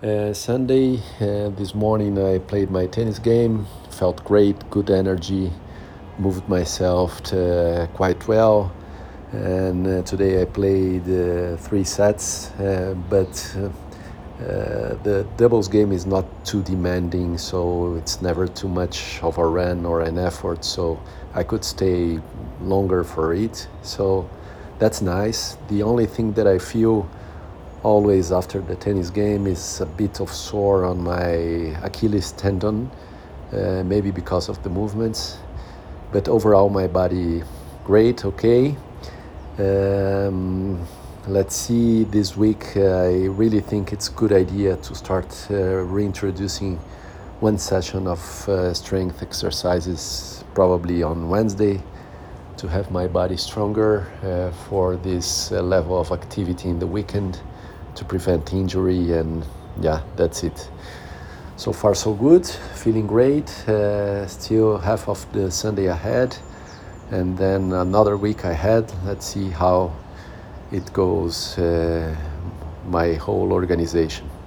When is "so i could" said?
20.64-21.64